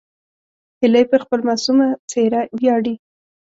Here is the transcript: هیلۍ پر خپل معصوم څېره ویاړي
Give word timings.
هیلۍ 0.79 1.03
پر 1.11 1.19
خپل 1.25 1.39
معصوم 1.47 1.77
څېره 2.11 2.41
ویاړي 2.59 2.95